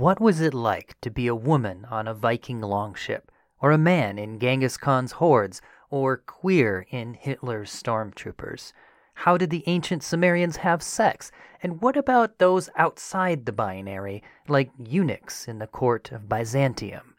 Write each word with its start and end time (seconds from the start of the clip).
What 0.00 0.18
was 0.18 0.40
it 0.40 0.54
like 0.54 0.98
to 1.02 1.10
be 1.10 1.26
a 1.26 1.34
woman 1.34 1.86
on 1.90 2.08
a 2.08 2.14
Viking 2.14 2.62
longship, 2.62 3.30
or 3.60 3.70
a 3.70 3.76
man 3.76 4.18
in 4.18 4.40
Genghis 4.40 4.78
Khan's 4.78 5.12
hordes, 5.12 5.60
or 5.90 6.16
queer 6.16 6.86
in 6.88 7.12
Hitler's 7.12 7.70
stormtroopers? 7.70 8.72
How 9.12 9.36
did 9.36 9.50
the 9.50 9.62
ancient 9.66 10.02
Sumerians 10.02 10.56
have 10.56 10.82
sex? 10.82 11.30
And 11.62 11.82
what 11.82 11.98
about 11.98 12.38
those 12.38 12.70
outside 12.76 13.44
the 13.44 13.52
binary, 13.52 14.22
like 14.48 14.70
eunuchs 14.78 15.46
in 15.46 15.58
the 15.58 15.66
court 15.66 16.10
of 16.12 16.30
Byzantium? 16.30 17.16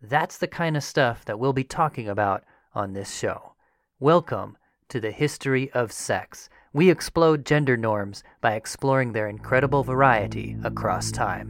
That's 0.00 0.38
the 0.38 0.46
kind 0.46 0.76
of 0.76 0.84
stuff 0.84 1.24
that 1.24 1.40
we'll 1.40 1.52
be 1.52 1.64
talking 1.64 2.08
about 2.08 2.44
on 2.76 2.92
this 2.92 3.12
show. 3.12 3.54
Welcome 3.98 4.56
to 4.90 5.00
the 5.00 5.10
history 5.10 5.68
of 5.72 5.90
sex. 5.90 6.48
We 6.72 6.88
explode 6.88 7.44
gender 7.44 7.76
norms 7.76 8.22
by 8.40 8.54
exploring 8.54 9.12
their 9.12 9.26
incredible 9.28 9.82
variety 9.82 10.56
across 10.62 11.10
time. 11.10 11.48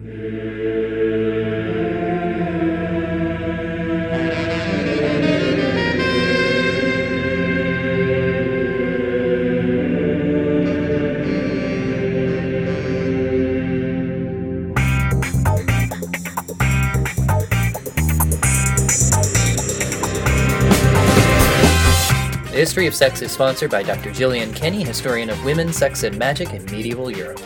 History 22.70 22.86
of 22.86 22.94
Sex 22.94 23.20
is 23.20 23.32
sponsored 23.32 23.68
by 23.68 23.82
Dr. 23.82 24.12
Gillian 24.12 24.54
Kenny, 24.54 24.84
historian 24.84 25.28
of 25.28 25.44
women, 25.44 25.72
sex, 25.72 26.04
and 26.04 26.16
magic 26.16 26.50
in 26.50 26.64
medieval 26.66 27.10
Europe. 27.10 27.40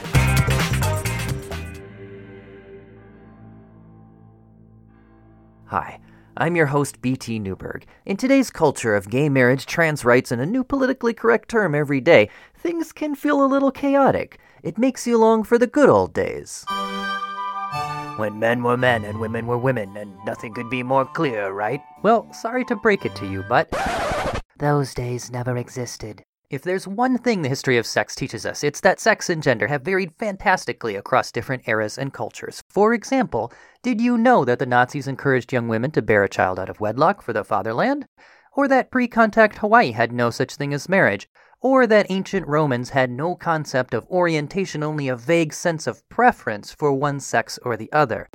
Hi, 5.64 5.98
I'm 6.36 6.54
your 6.56 6.66
host, 6.66 7.00
BT 7.00 7.38
Newberg. 7.38 7.86
In 8.04 8.18
today's 8.18 8.50
culture 8.50 8.94
of 8.94 9.08
gay 9.08 9.30
marriage, 9.30 9.64
trans 9.64 10.04
rights, 10.04 10.30
and 10.30 10.42
a 10.42 10.46
new 10.46 10.62
politically 10.62 11.14
correct 11.14 11.48
term 11.48 11.74
every 11.74 12.02
day, 12.02 12.28
things 12.54 12.92
can 12.92 13.14
feel 13.14 13.42
a 13.42 13.48
little 13.48 13.70
chaotic. 13.70 14.38
It 14.62 14.76
makes 14.76 15.06
you 15.06 15.16
long 15.16 15.42
for 15.42 15.56
the 15.56 15.66
good 15.66 15.88
old 15.88 16.12
days. 16.12 16.66
When 18.18 18.38
men 18.38 18.62
were 18.62 18.76
men 18.76 19.06
and 19.06 19.18
women 19.18 19.46
were 19.46 19.56
women, 19.56 19.96
and 19.96 20.14
nothing 20.26 20.52
could 20.52 20.68
be 20.68 20.82
more 20.82 21.06
clear, 21.06 21.50
right? 21.50 21.80
Well, 22.02 22.30
sorry 22.34 22.66
to 22.66 22.76
break 22.76 23.06
it 23.06 23.14
to 23.16 23.26
you, 23.26 23.42
but 23.48 23.70
those 24.58 24.94
days 24.94 25.30
never 25.30 25.56
existed. 25.56 26.24
If 26.50 26.62
there's 26.62 26.86
one 26.86 27.18
thing 27.18 27.42
the 27.42 27.48
history 27.48 27.78
of 27.78 27.86
sex 27.86 28.14
teaches 28.14 28.46
us, 28.46 28.62
it's 28.62 28.80
that 28.82 29.00
sex 29.00 29.28
and 29.28 29.42
gender 29.42 29.66
have 29.66 29.82
varied 29.82 30.12
fantastically 30.18 30.94
across 30.94 31.32
different 31.32 31.66
eras 31.66 31.98
and 31.98 32.12
cultures. 32.12 32.62
For 32.68 32.94
example, 32.94 33.52
did 33.82 34.00
you 34.00 34.16
know 34.16 34.44
that 34.44 34.58
the 34.58 34.66
Nazis 34.66 35.08
encouraged 35.08 35.52
young 35.52 35.66
women 35.66 35.90
to 35.92 36.02
bear 36.02 36.22
a 36.22 36.28
child 36.28 36.60
out 36.60 36.68
of 36.68 36.80
wedlock 36.80 37.22
for 37.22 37.32
the 37.32 37.44
fatherland? 37.44 38.06
Or 38.56 38.68
that 38.68 38.90
pre 38.90 39.08
contact 39.08 39.58
Hawaii 39.58 39.92
had 39.92 40.12
no 40.12 40.30
such 40.30 40.54
thing 40.54 40.72
as 40.72 40.88
marriage? 40.88 41.28
Or 41.60 41.86
that 41.86 42.06
ancient 42.10 42.46
Romans 42.46 42.90
had 42.90 43.10
no 43.10 43.34
concept 43.34 43.94
of 43.94 44.06
orientation, 44.08 44.82
only 44.82 45.08
a 45.08 45.16
vague 45.16 45.52
sense 45.52 45.86
of 45.86 46.08
preference 46.08 46.72
for 46.72 46.92
one 46.92 47.20
sex 47.20 47.58
or 47.64 47.76
the 47.76 47.90
other? 47.90 48.28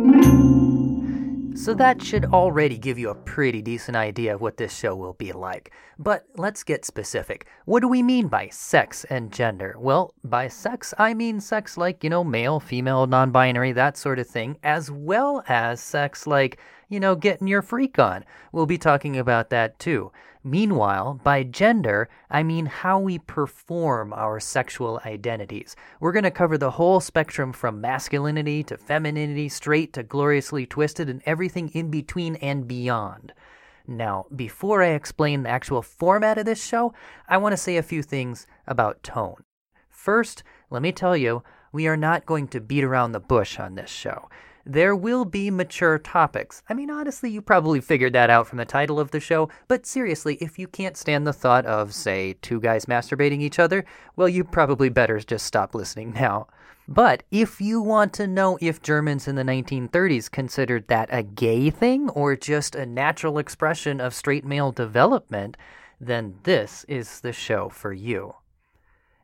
So 1.55 1.73
that 1.73 2.01
should 2.01 2.25
already 2.25 2.77
give 2.77 2.97
you 2.97 3.09
a 3.09 3.15
pretty 3.15 3.61
decent 3.61 3.97
idea 3.97 4.35
of 4.35 4.41
what 4.41 4.57
this 4.57 4.75
show 4.75 4.95
will 4.95 5.13
be 5.13 5.31
like. 5.33 5.71
But 5.97 6.25
let's 6.37 6.63
get 6.63 6.85
specific. 6.85 7.47
What 7.65 7.81
do 7.81 7.87
we 7.87 8.01
mean 8.01 8.27
by 8.27 8.49
sex 8.49 9.03
and 9.09 9.31
gender? 9.31 9.75
Well, 9.77 10.13
by 10.23 10.47
sex, 10.47 10.93
I 10.97 11.13
mean 11.13 11.39
sex 11.41 11.77
like, 11.77 12.03
you 12.03 12.09
know, 12.09 12.23
male, 12.23 12.59
female, 12.59 13.07
non 13.07 13.31
binary, 13.31 13.71
that 13.73 13.97
sort 13.97 14.19
of 14.19 14.27
thing, 14.27 14.57
as 14.63 14.89
well 14.89 15.43
as 15.47 15.81
sex 15.81 16.25
like, 16.25 16.59
you 16.89 16.99
know, 16.99 17.15
getting 17.15 17.47
your 17.47 17.61
freak 17.61 17.99
on. 17.99 18.25
We'll 18.51 18.65
be 18.65 18.77
talking 18.77 19.17
about 19.17 19.51
that 19.51 19.79
too. 19.79 20.11
Meanwhile, 20.43 21.19
by 21.23 21.43
gender, 21.43 22.09
I 22.29 22.43
mean 22.43 22.65
how 22.65 22.97
we 22.99 23.19
perform 23.19 24.13
our 24.13 24.39
sexual 24.39 24.99
identities. 25.05 25.75
We're 25.99 26.13
going 26.13 26.23
to 26.23 26.31
cover 26.31 26.57
the 26.57 26.71
whole 26.71 26.99
spectrum 26.99 27.53
from 27.53 27.81
masculinity 27.81 28.63
to 28.63 28.77
femininity, 28.77 29.49
straight 29.49 29.93
to 29.93 30.03
gloriously 30.03 30.65
twisted, 30.65 31.09
and 31.09 31.21
everything 31.25 31.69
in 31.69 31.91
between 31.91 32.35
and 32.37 32.67
beyond. 32.67 33.33
Now, 33.85 34.25
before 34.35 34.81
I 34.81 34.89
explain 34.89 35.43
the 35.43 35.49
actual 35.49 35.81
format 35.81 36.37
of 36.37 36.45
this 36.45 36.63
show, 36.63 36.93
I 37.27 37.37
want 37.37 37.53
to 37.53 37.57
say 37.57 37.77
a 37.77 37.83
few 37.83 38.01
things 38.01 38.47
about 38.65 39.03
tone. 39.03 39.43
First, 39.89 40.43
let 40.69 40.81
me 40.81 40.91
tell 40.91 41.17
you, 41.17 41.43
we 41.71 41.87
are 41.87 41.97
not 41.97 42.25
going 42.25 42.47
to 42.49 42.61
beat 42.61 42.83
around 42.83 43.11
the 43.11 43.19
bush 43.19 43.59
on 43.59 43.75
this 43.75 43.89
show 43.89 44.29
there 44.69 44.95
will 44.95 45.25
be 45.25 45.49
mature 45.49 45.97
topics. 45.97 46.61
I 46.69 46.75
mean, 46.75 46.91
honestly, 46.91 47.31
you 47.31 47.41
probably 47.41 47.81
figured 47.81 48.13
that 48.13 48.29
out 48.29 48.47
from 48.47 48.59
the 48.59 48.65
title 48.65 48.99
of 48.99 49.09
the 49.09 49.19
show, 49.19 49.49
but 49.67 49.87
seriously, 49.87 50.35
if 50.35 50.59
you 50.59 50.67
can't 50.67 50.95
stand 50.95 51.25
the 51.25 51.33
thought 51.33 51.65
of, 51.65 51.93
say, 51.93 52.35
two 52.41 52.59
guys 52.59 52.85
masturbating 52.85 53.41
each 53.41 53.57
other, 53.57 53.83
well, 54.15 54.29
you 54.29 54.43
probably 54.43 54.89
better 54.89 55.19
just 55.19 55.47
stop 55.47 55.73
listening 55.73 56.13
now. 56.13 56.47
But 56.87 57.23
if 57.31 57.59
you 57.59 57.81
want 57.81 58.13
to 58.13 58.27
know 58.27 58.59
if 58.61 58.81
Germans 58.81 59.27
in 59.27 59.35
the 59.35 59.43
1930s 59.43 60.29
considered 60.29 60.87
that 60.87 61.09
a 61.11 61.23
gay 61.23 61.71
thing 61.71 62.09
or 62.11 62.35
just 62.35 62.75
a 62.75 62.85
natural 62.85 63.39
expression 63.39 63.99
of 63.99 64.13
straight 64.13 64.45
male 64.45 64.71
development, 64.71 65.57
then 65.99 66.35
this 66.43 66.85
is 66.87 67.21
the 67.21 67.33
show 67.33 67.69
for 67.69 67.91
you. 67.91 68.35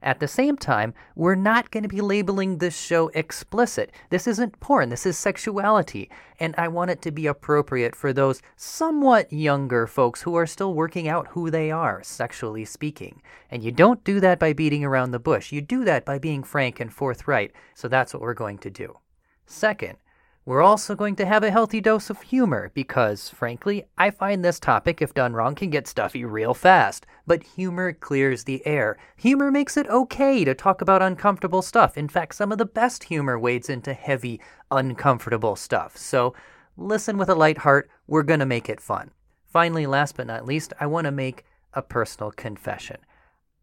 At 0.06 0.20
the 0.20 0.28
same 0.28 0.56
time, 0.56 0.94
we're 1.16 1.34
not 1.34 1.72
going 1.72 1.82
to 1.82 1.90
be 1.90 2.00
labeling 2.00 2.60
this 2.60 2.78
show 2.78 3.08
explicit. 3.16 3.92
This 4.12 4.28
isn't 4.28 4.60
porn, 4.60 4.90
this 4.90 5.08
is 5.08 5.18
sexuality. 5.18 6.12
And 6.40 6.54
I 6.60 6.68
want 6.68 6.92
it 6.92 7.02
to 7.02 7.12
be 7.12 7.26
appropriate 7.26 7.96
for 7.96 8.14
those 8.14 8.44
somewhat 8.56 9.34
younger 9.34 9.88
folks 9.88 10.22
who 10.22 10.36
are 10.36 10.46
still 10.46 10.76
working 10.76 11.08
out 11.08 11.30
who 11.30 11.50
they 11.50 11.72
are, 11.72 12.04
sexually 12.04 12.66
speaking. 12.66 13.24
And 13.50 13.64
you 13.64 13.72
don't 13.72 14.04
do 14.04 14.20
that 14.20 14.38
by 14.38 14.54
beating 14.54 14.84
around 14.84 15.10
the 15.10 15.18
bush, 15.18 15.52
you 15.52 15.60
do 15.60 15.84
that 15.86 16.06
by 16.06 16.20
being 16.20 16.44
frank 16.44 16.80
and 16.80 16.94
forthright. 16.94 17.52
So 17.74 17.88
that's 17.88 18.14
what 18.14 18.22
we're 18.22 18.36
going 18.36 18.60
to 18.60 18.70
do. 18.70 19.00
Second, 19.48 19.98
we're 20.46 20.62
also 20.62 20.94
going 20.94 21.16
to 21.16 21.26
have 21.26 21.44
a 21.44 21.50
healthy 21.50 21.82
dose 21.82 22.12
of 22.12 22.22
humor 22.22 22.70
because, 22.76 23.30
frankly, 23.30 23.86
I 23.98 24.12
find 24.12 24.46
this 24.46 24.60
topic, 24.60 25.02
if 25.02 25.16
done 25.16 25.34
wrong, 25.34 25.56
can 25.56 25.72
get 25.72 25.88
stuffy 25.88 26.24
real 26.24 26.54
fast. 26.54 27.08
But 27.26 27.42
humor 27.42 27.94
clears 27.94 28.44
the 28.44 28.66
air. 28.68 28.96
Humor 29.18 29.50
makes 29.50 29.76
it 29.76 29.90
okay 29.90 30.46
to 30.46 30.54
talk 30.54 30.82
about 30.82 31.02
uncomfortable 31.02 31.64
stuff. 31.64 31.98
In 31.98 32.08
fact, 32.08 32.36
some 32.36 32.52
of 32.52 32.60
the 32.60 32.66
best 32.66 33.06
humor 33.06 33.40
wades 33.40 33.70
into 33.70 33.94
heavy, 33.94 34.40
uncomfortable 34.70 35.56
stuff. 35.56 35.98
So 35.98 36.36
listen 36.78 37.18
with 37.18 37.30
a 37.30 37.36
light 37.36 37.58
heart. 37.58 37.90
We're 38.06 38.22
going 38.22 38.40
to 38.40 38.46
make 38.46 38.70
it 38.70 38.80
fun. 38.80 39.10
Finally, 39.48 39.88
last 39.88 40.16
but 40.16 40.28
not 40.28 40.46
least, 40.46 40.74
I 40.80 40.86
want 40.86 41.06
to 41.06 41.12
make 41.12 41.44
a 41.74 41.82
personal 41.82 42.30
confession. 42.30 42.98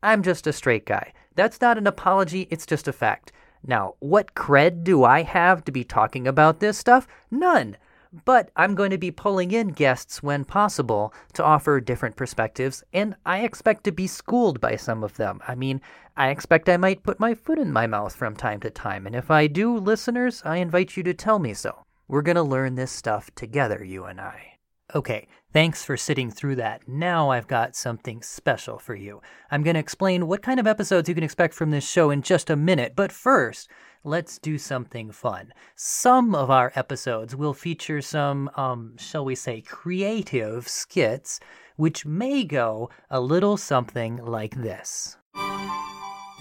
I'm 0.03 0.25
just 0.25 0.49
a 0.49 0.53
straight 0.53 0.85
guy. 0.85 1.13
That's 1.37 1.61
not 1.61 1.79
an 1.79 1.87
apology, 1.87 2.49
it's 2.51 2.67
just 2.67 2.89
a 2.89 2.93
fact. 2.93 3.31
Now, 3.67 3.95
what 4.01 4.35
cred 4.35 4.85
do 4.85 5.05
I 5.05 5.23
have 5.23 5.65
to 5.65 5.73
be 5.73 5.85
talking 5.85 6.27
about 6.27 6.61
this 6.61 6.79
stuff? 6.79 7.07
None. 7.31 7.77
But 8.25 8.51
I'm 8.57 8.75
going 8.75 8.91
to 8.91 8.99
be 8.99 9.11
pulling 9.11 9.53
in 9.53 9.69
guests 9.69 10.23
when 10.23 10.45
possible 10.45 11.15
to 11.33 11.45
offer 11.45 11.81
different 11.81 12.17
perspectives, 12.17 12.85
and 12.93 13.17
I 13.25 13.41
expect 13.41 13.85
to 13.85 13.93
be 13.93 14.07
schooled 14.07 14.61
by 14.61 14.77
some 14.77 15.03
of 15.03 15.17
them. 15.17 15.41
I 15.49 15.55
mean, 15.55 15.81
I 16.17 16.29
expect 16.29 16.69
I 16.69 16.77
might 16.77 17.03
put 17.03 17.19
my 17.19 17.35
foot 17.35 17.59
in 17.59 17.73
my 17.73 17.87
mouth 17.87 18.15
from 18.15 18.37
time 18.37 18.61
to 18.61 18.71
time, 18.71 19.07
and 19.07 19.17
if 19.17 19.31
I 19.31 19.47
do, 19.47 19.79
listeners, 19.79 20.43
I 20.45 20.57
invite 20.57 20.97
you 20.97 21.03
to 21.05 21.15
tell 21.15 21.39
me 21.39 21.55
so. 21.55 21.87
We're 22.07 22.21
going 22.21 22.37
to 22.37 22.43
learn 22.43 22.75
this 22.75 22.91
stuff 22.91 23.31
together, 23.35 23.83
you 23.83 24.05
and 24.05 24.21
I. 24.21 24.52
Okay, 24.95 25.27
thanks 25.53 25.85
for 25.85 25.97
sitting 25.97 26.31
through 26.31 26.57
that. 26.57 26.87
Now 26.87 27.31
I've 27.31 27.47
got 27.47 27.75
something 27.75 28.21
special 28.21 28.79
for 28.79 28.95
you. 28.95 29.23
I'm 29.51 29.63
going 29.63 29.75
to 29.75 29.81
explain 29.81 30.27
what 30.27 30.43
kind 30.43 30.61
of 30.61 30.67
episodes 30.67 31.09
you 31.09 31.15
can 31.15 31.25
expect 31.25 31.55
from 31.55 31.71
this 31.71 31.89
show 31.89 32.11
in 32.11 32.21
just 32.21 32.51
a 32.51 32.57
minute, 32.57 32.93
but 32.95 33.11
first, 33.11 33.71
let's 34.05 34.39
do 34.39 34.59
something 34.59 35.11
fun. 35.11 35.53
Some 35.77 36.35
of 36.35 36.51
our 36.51 36.73
episodes 36.75 37.35
will 37.35 37.55
feature 37.55 38.03
some, 38.03 38.51
um, 38.55 38.95
shall 38.99 39.25
we 39.25 39.35
say, 39.35 39.63
creative 39.63 40.69
skits, 40.69 41.41
which 41.77 42.05
may 42.05 42.45
go 42.45 42.91
a 43.11 43.21
little 43.21 43.57
something 43.57 44.17
like 44.17 44.57
this. 44.57 45.17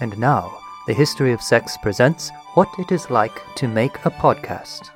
And 0.00 0.18
now, 0.18 0.58
the 0.86 0.92
History 0.92 1.32
of 1.32 1.40
Sex 1.40 1.78
presents 1.80 2.30
What 2.54 2.68
It 2.78 2.92
Is 2.92 3.08
Like 3.08 3.40
to 3.54 3.68
Make 3.68 4.04
a 4.04 4.10
Podcast. 4.10 4.88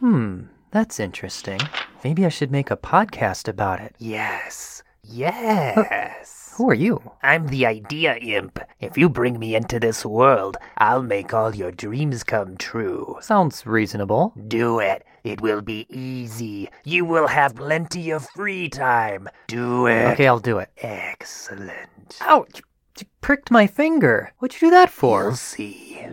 Hmm, 0.00 0.42
that's 0.70 0.98
interesting. 0.98 1.60
Maybe 2.04 2.26
I 2.26 2.28
should 2.28 2.52
make 2.52 2.70
a 2.70 2.76
podcast 2.76 3.48
about 3.48 3.80
it. 3.80 3.96
Yes. 3.98 4.82
Yes. 5.02 6.52
Who 6.58 6.68
are 6.68 6.74
you? 6.74 7.00
I'm 7.22 7.46
the 7.48 7.64
idea 7.64 8.16
imp. 8.16 8.60
If 8.78 8.98
you 8.98 9.08
bring 9.08 9.38
me 9.38 9.56
into 9.56 9.80
this 9.80 10.04
world, 10.04 10.58
I'll 10.76 11.02
make 11.02 11.32
all 11.32 11.54
your 11.54 11.72
dreams 11.72 12.22
come 12.22 12.58
true. 12.58 13.16
Sounds 13.22 13.64
reasonable. 13.64 14.34
Do 14.46 14.80
it. 14.80 15.06
It 15.24 15.40
will 15.40 15.62
be 15.62 15.86
easy. 15.88 16.68
You 16.84 17.06
will 17.06 17.26
have 17.26 17.56
plenty 17.56 18.10
of 18.10 18.28
free 18.36 18.68
time. 18.68 19.28
Do 19.46 19.86
it. 19.86 20.12
Okay, 20.12 20.26
I'll 20.26 20.38
do 20.38 20.58
it. 20.58 20.68
Excellent. 20.76 22.18
Ow! 22.20 22.44
You, 22.54 22.60
you 23.00 23.06
pricked 23.22 23.50
my 23.50 23.66
finger. 23.66 24.30
What'd 24.38 24.60
you 24.60 24.68
do 24.68 24.72
that 24.72 24.90
for? 24.90 25.22
You'll 25.24 25.36
see. 25.36 26.06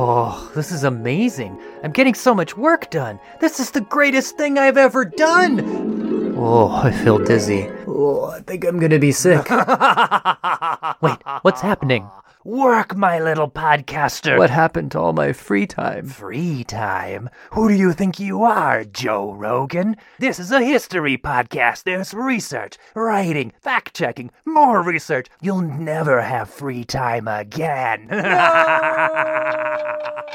Oh, 0.00 0.48
this 0.54 0.70
is 0.70 0.84
amazing. 0.84 1.60
I'm 1.82 1.90
getting 1.90 2.14
so 2.14 2.32
much 2.32 2.56
work 2.56 2.88
done. 2.88 3.18
This 3.40 3.58
is 3.58 3.72
the 3.72 3.80
greatest 3.80 4.36
thing 4.36 4.56
I've 4.56 4.76
ever 4.76 5.04
done. 5.04 6.36
Oh, 6.38 6.68
I 6.68 6.92
feel 6.92 7.18
dizzy. 7.18 7.68
Oh, 7.84 8.26
I 8.26 8.38
think 8.38 8.64
I'm 8.64 8.78
gonna 8.78 9.00
be 9.00 9.10
sick. 9.10 9.50
Wait, 11.02 11.18
what's 11.42 11.60
happening? 11.60 12.08
Work, 12.44 12.96
my 12.96 13.18
little 13.18 13.50
podcaster. 13.50 14.38
What 14.38 14.50
happened 14.50 14.92
to 14.92 15.00
all 15.00 15.12
my 15.12 15.32
free 15.32 15.66
time? 15.66 16.06
Free 16.06 16.62
time? 16.62 17.28
Who 17.52 17.68
do 17.68 17.74
you 17.74 17.92
think 17.92 18.20
you 18.20 18.44
are, 18.44 18.84
Joe 18.84 19.32
Rogan? 19.32 19.96
This 20.20 20.38
is 20.38 20.52
a 20.52 20.62
history 20.62 21.18
podcast. 21.18 21.82
There's 21.82 22.14
research, 22.14 22.78
writing, 22.94 23.52
fact 23.60 23.96
checking, 23.96 24.30
more 24.44 24.82
research. 24.82 25.26
You'll 25.42 25.62
never 25.62 26.22
have 26.22 26.48
free 26.48 26.84
time 26.84 27.26
again. 27.26 28.08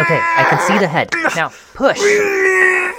Okay, 0.00 0.18
I 0.18 0.46
can 0.48 0.58
see 0.66 0.78
the 0.78 0.88
head. 0.88 1.10
Now, 1.36 1.50
push. 1.74 2.00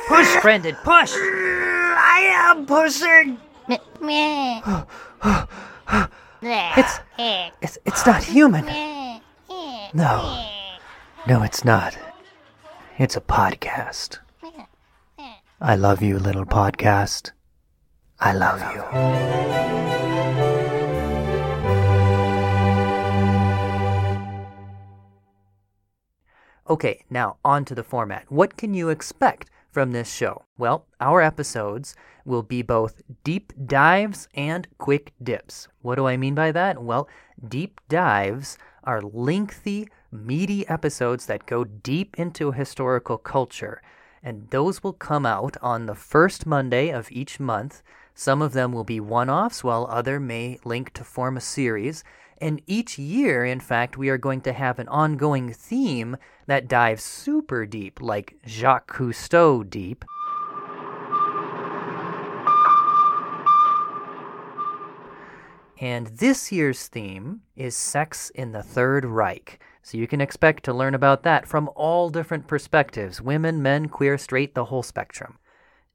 Push, 0.07 0.41
Brendan, 0.41 0.75
push! 0.83 1.11
I 1.15 2.29
am 2.33 2.65
pushing. 2.67 3.39
It's, 6.45 6.99
it's, 7.61 7.77
it's 7.85 8.05
not 8.05 8.23
human. 8.23 8.65
No. 9.93 10.45
No, 11.25 11.41
it's 11.43 11.63
not. 11.63 11.97
It's 12.97 13.15
a 13.15 13.21
podcast. 13.21 14.19
I 15.61 15.75
love 15.75 16.01
you, 16.01 16.19
little 16.19 16.45
podcast. 16.45 17.31
I 18.19 18.33
love 18.33 18.59
you. 18.73 18.83
Okay, 26.69 27.03
now 27.09 27.37
on 27.45 27.63
to 27.65 27.75
the 27.75 27.83
format. 27.83 28.25
What 28.29 28.57
can 28.57 28.73
you 28.73 28.89
expect 28.89 29.49
from 29.73 29.91
this 29.91 30.13
show? 30.13 30.43
Well, 30.57 30.85
our 31.01 31.21
episodes 31.21 31.95
will 32.25 32.43
be 32.43 32.61
both 32.61 33.01
deep 33.23 33.51
dives 33.65 34.29
and 34.35 34.67
quick 34.77 35.13
dips. 35.21 35.67
What 35.81 35.95
do 35.95 36.07
I 36.07 36.15
mean 36.15 36.35
by 36.35 36.51
that? 36.51 36.81
Well, 36.81 37.09
deep 37.45 37.81
dives 37.89 38.57
are 38.83 39.01
lengthy, 39.01 39.89
meaty 40.11 40.67
episodes 40.69 41.25
that 41.25 41.47
go 41.47 41.63
deep 41.63 42.15
into 42.19 42.51
historical 42.51 43.17
culture. 43.17 43.81
And 44.21 44.49
those 44.51 44.83
will 44.83 44.93
come 44.93 45.25
out 45.25 45.57
on 45.61 45.85
the 45.85 45.95
first 45.95 46.45
Monday 46.45 46.89
of 46.89 47.11
each 47.11 47.39
month. 47.39 47.81
Some 48.13 48.41
of 48.41 48.53
them 48.53 48.71
will 48.71 48.83
be 48.83 48.99
one 48.99 49.29
offs, 49.29 49.63
while 49.63 49.87
other 49.89 50.19
may 50.19 50.59
link 50.63 50.93
to 50.93 51.03
form 51.03 51.35
a 51.35 51.41
series. 51.41 52.03
And 52.43 52.61
each 52.67 52.99
year, 52.99 53.45
in 53.45 53.61
fact, 53.61 53.97
we 53.97 54.09
are 54.09 54.17
going 54.17 54.41
to 54.41 54.51
have 54.51 54.77
an 54.77 54.89
ongoing 54.89 55.53
theme 55.53 56.17
that 56.45 56.67
dives 56.67 57.01
super 57.01 57.65
deep, 57.65 58.01
like 58.01 58.35
Jacques 58.45 58.93
Cousteau 58.93 59.63
deep. 59.63 60.03
And 65.79 66.07
this 66.07 66.51
year's 66.51 66.87
theme 66.89 67.43
is 67.55 67.77
Sex 67.77 68.29
in 68.31 68.51
the 68.51 68.61
Third 68.61 69.05
Reich. 69.05 69.61
So 69.81 69.97
you 69.97 70.05
can 70.05 70.19
expect 70.19 70.65
to 70.65 70.73
learn 70.73 70.95
about 70.95 71.23
that 71.23 71.47
from 71.47 71.69
all 71.77 72.09
different 72.09 72.47
perspectives 72.47 73.21
women, 73.21 73.61
men, 73.61 73.87
queer, 73.87 74.17
straight, 74.17 74.53
the 74.53 74.65
whole 74.65 74.83
spectrum. 74.83 75.37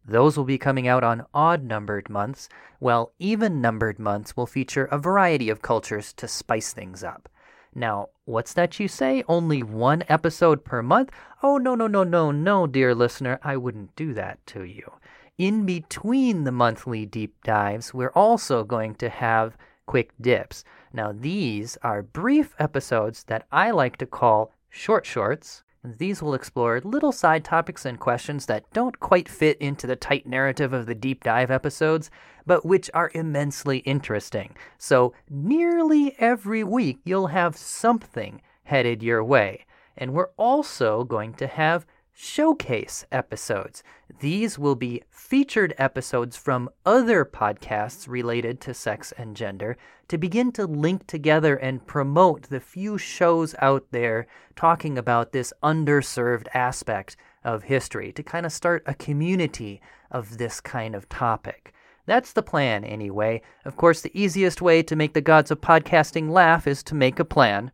Those 0.09 0.39
will 0.39 0.45
be 0.45 0.57
coming 0.57 0.89
out 0.89 1.05
on 1.05 1.27
odd 1.35 1.63
numbered 1.63 2.09
months, 2.09 2.49
while 2.79 3.13
even 3.19 3.61
numbered 3.61 3.99
months 3.99 4.35
will 4.35 4.47
feature 4.47 4.87
a 4.87 4.97
variety 4.97 5.51
of 5.51 5.61
cultures 5.61 6.15
to 6.15 6.27
spice 6.27 6.73
things 6.73 7.05
up. 7.05 7.29
Now, 7.75 8.09
what's 8.25 8.55
that 8.55 8.81
you 8.81 8.89
say? 8.89 9.23
Only 9.29 9.63
one 9.63 10.03
episode 10.09 10.65
per 10.65 10.83
month? 10.83 11.11
Oh, 11.43 11.59
no, 11.59 11.75
no, 11.75 11.87
no, 11.87 12.05
no, 12.05 12.31
no, 12.31 12.67
dear 12.67 12.95
listener, 12.95 13.39
I 13.43 13.59
wouldn't 13.59 13.95
do 13.97 14.15
that 14.15 14.45
to 14.47 14.65
you. 14.65 14.91
In 15.37 15.67
between 15.67 16.45
the 16.45 16.53
monthly 16.53 17.05
deep 17.05 17.35
dives, 17.45 17.93
we're 17.93 18.09
also 18.09 18.65
going 18.65 18.95
to 18.97 19.11
have 19.11 19.59
quick 19.85 20.13
dips. 20.21 20.65
Now, 20.93 21.13
these 21.13 21.77
are 21.83 22.03
brief 22.03 22.55
episodes 22.59 23.25
that 23.25 23.47
I 23.53 23.73
like 23.73 23.99
to 23.99 24.07
call 24.07 24.55
short 24.71 25.05
shorts. 25.05 25.63
These 25.85 26.21
will 26.21 26.35
explore 26.35 26.81
little 26.81 27.13
side 27.13 27.45
topics 27.45 27.85
and 27.85 28.01
questions 28.01 28.47
that 28.47 28.71
don't 28.73 28.99
quite 28.99 29.29
fit 29.29 29.57
into 29.59 29.87
the 29.87 29.97
tight 29.97 30.27
narrative 30.27 30.73
of 30.73 30.87
the 30.87 30.95
deep 30.95 31.23
dive 31.23 31.51
episodes, 31.51 32.11
but 32.47 32.67
which 32.67 32.91
are 32.95 33.13
immensely 33.15 33.79
interesting. 33.79 34.57
So, 34.77 35.15
nearly 35.31 36.17
every 36.19 36.65
week, 36.65 36.99
you'll 37.05 37.29
have 37.29 37.57
something 37.57 38.43
headed 38.65 39.03
your 39.03 39.23
way. 39.23 39.67
And 39.97 40.13
we're 40.13 40.31
also 40.37 41.05
going 41.05 41.35
to 41.35 41.47
have 41.47 41.87
showcase 42.21 43.07
episodes. 43.13 43.85
These 44.19 44.59
will 44.59 44.75
be 44.75 45.05
featured 45.09 45.73
episodes 45.79 46.37
from 46.37 46.69
other 46.85 47.25
podcasts 47.25 48.09
related 48.09 48.61
to 48.63 48.75
sex 48.75 49.13
and 49.17 49.37
gender 49.37 49.77
to 50.09 50.19
begin 50.19 50.51
to 50.53 50.67
link 50.67 51.07
together 51.07 51.55
and 51.55 51.87
promote 51.87 52.43
the 52.45 52.59
few 52.59 52.99
shows 52.99 53.55
out 53.61 53.85
there 53.93 54.27
talking 54.57 54.99
about 54.99 55.31
this 55.31 55.53
underserved 55.63 56.49
aspect 56.55 57.17
of 57.45 57.63
history, 57.63 58.11
to 58.11 58.25
kind 58.25 58.45
of 58.45 58.51
start 58.53 58.83
a 58.85 58.95
community 58.95 59.81
of 60.11 60.39
this 60.39 60.61
kind 60.61 60.97
of 60.97 61.09
topic. 61.09 61.73
That's 62.07 62.33
the 62.33 62.43
plan, 62.43 62.85
anyway. 62.85 63.43
Of 63.65 63.77
course, 63.77 64.01
the 64.01 64.11
easiest 64.21 64.61
way 64.61 64.83
to 64.83 64.97
make 64.97 65.13
the 65.13 65.21
gods 65.21 65.53
of 65.53 65.61
podcasting 65.61 66.31
laugh 66.31 66.67
is 66.67 66.83
to 66.85 66.97
make 66.97 67.21
a 67.21 67.25
plan. 67.25 67.71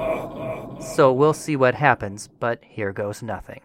So 0.94 1.12
we'll 1.12 1.34
see 1.34 1.56
what 1.56 1.74
happens, 1.74 2.28
but 2.28 2.62
here 2.62 2.92
goes 2.92 3.20
nothing. 3.20 3.62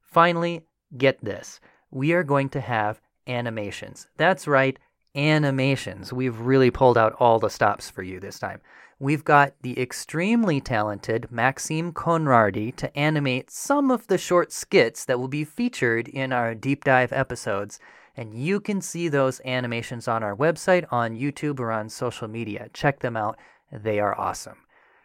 Finally, 0.00 0.62
get 0.96 1.18
this. 1.20 1.58
We 1.90 2.12
are 2.12 2.22
going 2.22 2.48
to 2.50 2.60
have 2.60 3.00
animations. 3.26 4.06
That's 4.16 4.46
right, 4.46 4.78
animations. 5.16 6.12
We've 6.12 6.38
really 6.38 6.70
pulled 6.70 6.96
out 6.96 7.16
all 7.18 7.40
the 7.40 7.50
stops 7.50 7.90
for 7.90 8.04
you 8.04 8.20
this 8.20 8.38
time. 8.38 8.60
We've 9.00 9.24
got 9.24 9.54
the 9.62 9.80
extremely 9.80 10.60
talented 10.60 11.32
Maxime 11.32 11.92
Conradi 11.92 12.76
to 12.76 12.96
animate 12.96 13.50
some 13.50 13.90
of 13.90 14.06
the 14.06 14.16
short 14.16 14.52
skits 14.52 15.04
that 15.06 15.18
will 15.18 15.26
be 15.26 15.42
featured 15.42 16.06
in 16.06 16.32
our 16.32 16.54
deep 16.54 16.84
dive 16.84 17.12
episodes. 17.12 17.80
And 18.16 18.32
you 18.32 18.60
can 18.60 18.80
see 18.80 19.08
those 19.08 19.40
animations 19.44 20.06
on 20.06 20.22
our 20.22 20.36
website, 20.36 20.84
on 20.92 21.18
YouTube, 21.18 21.58
or 21.58 21.72
on 21.72 21.88
social 21.88 22.28
media. 22.28 22.70
Check 22.72 23.00
them 23.00 23.16
out, 23.16 23.36
they 23.72 23.98
are 23.98 24.16
awesome. 24.16 24.58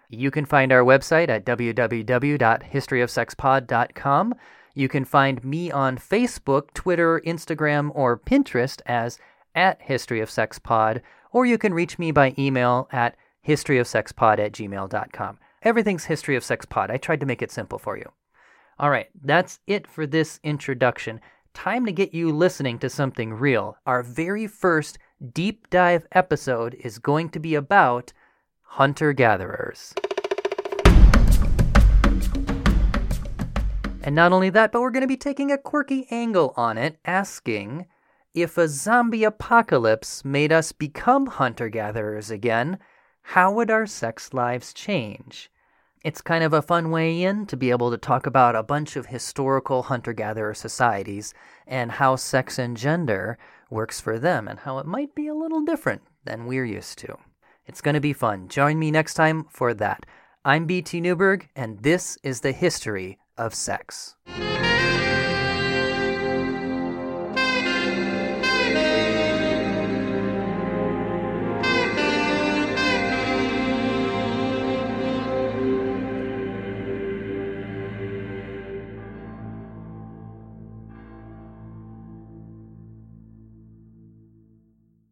You 0.10 0.32
can 0.32 0.46
find 0.46 0.72
our 0.72 0.84
website 0.84 1.30
at 1.30 1.46
www.historyofsexpod.com. 1.46 4.36
You 4.74 4.90
can 4.90 5.06
find 5.06 5.44
me 5.44 5.72
on 5.72 5.98
Facebook, 5.98 6.74
Twitter, 6.74 7.22
Instagram, 7.26 7.92
or 7.94 8.18
Pinterest 8.18 8.82
as 8.86 9.20
at 9.56 9.82
historyofsexpod, 9.82 11.02
or 11.32 11.46
you 11.46 11.58
can 11.58 11.74
reach 11.74 11.98
me 11.98 12.12
by 12.12 12.34
email 12.38 12.88
at 12.92 13.16
historyofsexpod 13.48 14.40
at 14.40 14.52
gmail.com. 14.52 15.40
Everything's 15.62 16.06
History 16.06 16.36
of 16.36 16.44
Sex 16.44 16.66
Pod. 16.66 16.92
I 16.92 16.98
tried 16.98 17.22
to 17.22 17.26
make 17.26 17.42
it 17.42 17.52
simple 17.52 17.80
for 17.80 17.98
you. 17.98 18.12
All 18.78 18.90
right, 18.90 19.08
that's 19.24 19.60
it 19.66 19.88
for 19.88 20.06
this 20.06 20.40
introduction. 20.44 21.22
Time 21.54 21.86
to 21.86 21.92
get 21.92 22.14
you 22.14 22.32
listening 22.32 22.78
to 22.80 22.90
something 22.90 23.34
real. 23.34 23.78
Our 23.86 24.04
very 24.04 24.46
first 24.46 25.00
deep 25.34 25.70
dive 25.70 26.06
episode 26.12 26.76
is 26.76 27.00
going 27.00 27.30
to 27.30 27.40
be 27.40 27.56
about 27.56 28.12
hunter 28.66 29.14
gatherers. 29.14 29.94
And 34.04 34.14
not 34.14 34.34
only 34.34 34.50
that, 34.52 34.72
but 34.72 34.82
we're 34.82 34.92
going 34.92 35.02
to 35.02 35.08
be 35.08 35.18
taking 35.18 35.52
a 35.52 35.58
quirky 35.58 36.06
angle 36.12 36.54
on 36.56 36.78
it, 36.78 37.00
asking 37.06 37.88
if 38.36 38.58
a 38.58 38.68
zombie 38.68 39.24
apocalypse 39.24 40.26
made 40.26 40.52
us 40.52 40.72
become 40.74 41.26
hunter 41.26 41.70
gatherers 41.70 42.30
again, 42.30 42.78
how 43.22 43.52
would 43.54 43.72
our 43.72 43.88
sex 43.88 44.34
lives 44.34 44.74
change? 44.74 45.50
It's 46.04 46.22
kind 46.22 46.44
of 46.44 46.54
a 46.54 46.62
fun 46.62 46.92
way 46.92 47.24
in 47.24 47.48
to 47.48 47.58
be 47.58 47.72
able 47.72 47.90
to 47.90 47.98
talk 47.98 48.28
about 48.28 48.56
a 48.56 48.62
bunch 48.62 48.96
of 48.96 49.08
historical 49.08 49.84
hunter 49.84 50.14
gatherer 50.14 50.54
societies 50.54 51.34
and 51.66 51.94
how 51.94 52.16
sex 52.16 52.60
and 52.60 52.78
gender 52.78 53.40
works 53.72 54.00
for 54.00 54.20
them 54.20 54.48
and 54.48 54.60
how 54.60 54.78
it 54.78 54.86
might 54.86 55.16
be 55.16 55.28
a 55.28 55.34
little 55.34 55.62
different 55.62 56.04
than 56.26 56.46
we're 56.46 56.66
used 56.66 57.00
to. 57.00 57.18
It's 57.68 57.82
going 57.82 57.96
to 57.96 58.02
be 58.02 58.14
fun. 58.14 58.48
Join 58.48 58.80
me 58.80 58.92
next 58.92 59.16
time 59.16 59.46
for 59.50 59.74
that. 59.76 60.06
I'm 60.44 60.66
BT 60.66 61.02
Newberg, 61.02 61.50
and 61.56 61.80
this 61.82 62.18
is 62.24 62.42
the 62.42 62.52
history 62.52 63.18
of 63.38 63.56
sex. 63.56 64.16